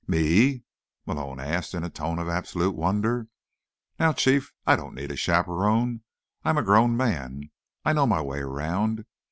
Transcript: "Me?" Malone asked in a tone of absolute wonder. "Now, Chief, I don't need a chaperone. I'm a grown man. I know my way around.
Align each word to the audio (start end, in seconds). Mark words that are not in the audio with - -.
"Me?" 0.07 0.63
Malone 1.05 1.39
asked 1.39 1.75
in 1.75 1.83
a 1.83 1.89
tone 1.91 2.17
of 2.17 2.27
absolute 2.27 2.73
wonder. 2.75 3.27
"Now, 3.99 4.13
Chief, 4.13 4.51
I 4.65 4.75
don't 4.75 4.95
need 4.95 5.11
a 5.11 5.15
chaperone. 5.15 6.01
I'm 6.43 6.57
a 6.57 6.63
grown 6.63 6.97
man. 6.97 7.51
I 7.85 7.93
know 7.93 8.07
my 8.07 8.19
way 8.23 8.39
around. 8.39 9.05